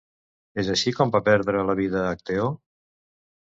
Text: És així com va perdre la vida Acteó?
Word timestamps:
És 0.63 0.71
així 0.75 0.93
com 1.01 1.13
va 1.17 1.21
perdre 1.29 1.63
la 1.69 1.77
vida 1.83 2.03
Acteó? 2.15 2.51